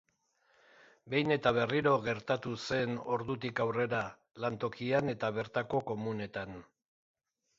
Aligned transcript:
Behin 1.13 1.33
eta 1.35 1.51
berriro 1.57 1.91
gertatu 2.07 2.53
zen 2.61 2.95
ordutik 3.17 3.61
aurrera, 3.67 4.01
lantokian 4.45 5.13
eta 5.15 5.31
bertako 5.39 5.83
komunetan. 5.91 6.57